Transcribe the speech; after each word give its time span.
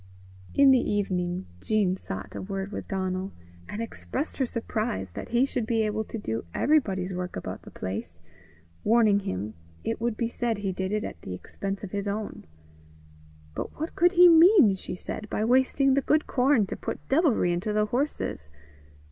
In 0.55 0.71
the 0.71 0.79
evening, 0.79 1.45
Jean 1.59 1.95
sought 1.95 2.33
a 2.33 2.41
word 2.41 2.71
with 2.71 2.87
Donal, 2.87 3.33
and 3.69 3.83
expressed 3.83 4.37
her 4.39 4.47
surprise 4.47 5.11
that 5.11 5.29
he 5.29 5.45
should 5.45 5.67
be 5.67 5.83
able 5.83 6.03
to 6.05 6.17
do 6.17 6.43
everybody's 6.55 7.13
work 7.13 7.35
about 7.35 7.61
the 7.61 7.69
place, 7.69 8.19
warning 8.83 9.19
him 9.19 9.53
it 9.83 10.01
would 10.01 10.17
be 10.17 10.27
said 10.27 10.57
he 10.57 10.71
did 10.71 10.91
it 10.91 11.03
at 11.03 11.21
the 11.21 11.35
expense 11.35 11.83
of 11.83 11.91
his 11.91 12.07
own. 12.07 12.45
But 13.53 13.79
what 13.79 13.93
could 13.93 14.13
he 14.13 14.27
mean, 14.27 14.73
she 14.73 14.95
said, 14.95 15.29
by 15.29 15.45
wasting 15.45 15.93
the 15.93 16.01
good 16.01 16.25
corn 16.25 16.65
to 16.65 16.75
put 16.75 17.07
devilry 17.07 17.51
into 17.53 17.71
the 17.71 17.85
horses? 17.85 18.49